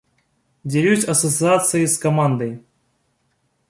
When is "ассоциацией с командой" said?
1.05-2.63